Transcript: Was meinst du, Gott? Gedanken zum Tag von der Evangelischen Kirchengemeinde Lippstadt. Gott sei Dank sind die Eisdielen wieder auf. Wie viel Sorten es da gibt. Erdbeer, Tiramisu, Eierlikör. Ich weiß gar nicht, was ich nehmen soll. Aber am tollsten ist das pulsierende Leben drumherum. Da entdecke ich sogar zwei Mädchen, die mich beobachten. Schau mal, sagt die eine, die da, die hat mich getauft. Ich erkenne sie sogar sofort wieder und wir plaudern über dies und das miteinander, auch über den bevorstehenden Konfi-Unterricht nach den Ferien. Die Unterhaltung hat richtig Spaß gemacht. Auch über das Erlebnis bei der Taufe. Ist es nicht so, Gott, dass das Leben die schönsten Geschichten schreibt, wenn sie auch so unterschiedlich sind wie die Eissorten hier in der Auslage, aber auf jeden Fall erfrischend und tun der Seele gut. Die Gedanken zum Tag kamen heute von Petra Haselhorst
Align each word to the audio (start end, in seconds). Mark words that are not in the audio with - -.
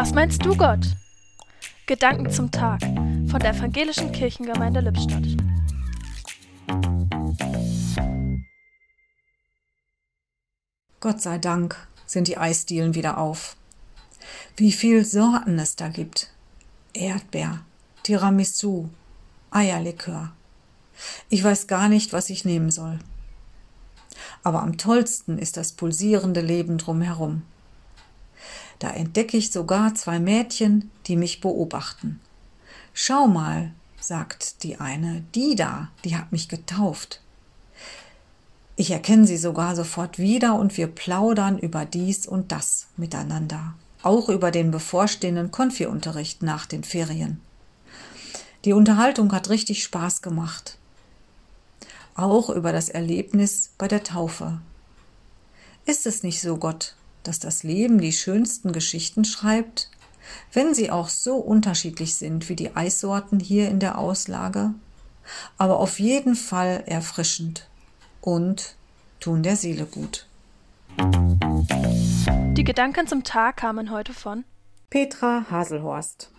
Was 0.00 0.14
meinst 0.14 0.46
du, 0.46 0.56
Gott? 0.56 0.86
Gedanken 1.86 2.30
zum 2.30 2.52
Tag 2.52 2.80
von 2.82 3.40
der 3.40 3.52
Evangelischen 3.52 4.12
Kirchengemeinde 4.12 4.78
Lippstadt. 4.78 5.24
Gott 11.00 11.20
sei 11.20 11.38
Dank 11.38 11.88
sind 12.06 12.28
die 12.28 12.38
Eisdielen 12.38 12.94
wieder 12.94 13.18
auf. 13.18 13.56
Wie 14.56 14.70
viel 14.70 15.04
Sorten 15.04 15.58
es 15.58 15.74
da 15.74 15.88
gibt. 15.88 16.30
Erdbeer, 16.92 17.64
Tiramisu, 18.04 18.90
Eierlikör. 19.50 20.30
Ich 21.28 21.42
weiß 21.42 21.66
gar 21.66 21.88
nicht, 21.88 22.12
was 22.12 22.30
ich 22.30 22.44
nehmen 22.44 22.70
soll. 22.70 23.00
Aber 24.44 24.62
am 24.62 24.78
tollsten 24.78 25.38
ist 25.38 25.56
das 25.56 25.72
pulsierende 25.72 26.40
Leben 26.40 26.78
drumherum. 26.78 27.42
Da 28.78 28.90
entdecke 28.90 29.36
ich 29.36 29.50
sogar 29.50 29.94
zwei 29.94 30.20
Mädchen, 30.20 30.90
die 31.06 31.16
mich 31.16 31.40
beobachten. 31.40 32.20
Schau 32.92 33.26
mal, 33.26 33.72
sagt 34.00 34.62
die 34.62 34.78
eine, 34.80 35.24
die 35.34 35.54
da, 35.54 35.88
die 36.04 36.16
hat 36.16 36.32
mich 36.32 36.48
getauft. 36.48 37.20
Ich 38.76 38.92
erkenne 38.92 39.26
sie 39.26 39.36
sogar 39.36 39.74
sofort 39.74 40.18
wieder 40.18 40.54
und 40.54 40.76
wir 40.76 40.86
plaudern 40.86 41.58
über 41.58 41.84
dies 41.84 42.26
und 42.26 42.52
das 42.52 42.86
miteinander, 42.96 43.74
auch 44.02 44.28
über 44.28 44.52
den 44.52 44.70
bevorstehenden 44.70 45.50
Konfi-Unterricht 45.50 46.42
nach 46.42 46.64
den 46.64 46.84
Ferien. 46.84 47.40
Die 48.64 48.72
Unterhaltung 48.72 49.32
hat 49.32 49.48
richtig 49.48 49.82
Spaß 49.82 50.22
gemacht. 50.22 50.78
Auch 52.14 52.50
über 52.50 52.72
das 52.72 52.88
Erlebnis 52.88 53.70
bei 53.78 53.88
der 53.88 54.04
Taufe. 54.04 54.60
Ist 55.84 56.06
es 56.06 56.22
nicht 56.22 56.40
so, 56.40 56.56
Gott, 56.56 56.94
dass 57.28 57.38
das 57.38 57.62
Leben 57.62 58.00
die 58.00 58.12
schönsten 58.12 58.72
Geschichten 58.72 59.26
schreibt, 59.26 59.90
wenn 60.54 60.72
sie 60.72 60.90
auch 60.90 61.10
so 61.10 61.36
unterschiedlich 61.36 62.14
sind 62.14 62.48
wie 62.48 62.56
die 62.56 62.74
Eissorten 62.74 63.38
hier 63.38 63.68
in 63.68 63.80
der 63.80 63.98
Auslage, 63.98 64.72
aber 65.58 65.78
auf 65.78 66.00
jeden 66.00 66.34
Fall 66.34 66.84
erfrischend 66.86 67.68
und 68.22 68.76
tun 69.20 69.42
der 69.42 69.56
Seele 69.56 69.84
gut. 69.84 70.26
Die 72.56 72.64
Gedanken 72.64 73.06
zum 73.06 73.24
Tag 73.24 73.58
kamen 73.58 73.90
heute 73.90 74.14
von 74.14 74.44
Petra 74.88 75.44
Haselhorst 75.50 76.30